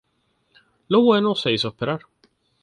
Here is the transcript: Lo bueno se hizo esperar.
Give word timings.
Lo 0.87 1.01
bueno 1.01 1.35
se 1.35 1.51
hizo 1.51 1.67
esperar. 1.67 2.01